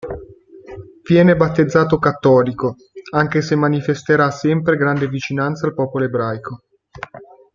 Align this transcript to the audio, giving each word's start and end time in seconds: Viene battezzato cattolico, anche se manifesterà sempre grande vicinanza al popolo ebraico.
Viene 1.07 1.35
battezzato 1.35 1.99
cattolico, 1.99 2.75
anche 3.13 3.43
se 3.43 3.53
manifesterà 3.55 4.31
sempre 4.31 4.75
grande 4.75 5.07
vicinanza 5.07 5.67
al 5.67 5.75
popolo 5.75 6.05
ebraico. 6.05 6.63